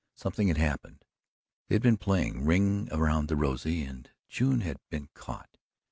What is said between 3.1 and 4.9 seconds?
the Rosy" and June had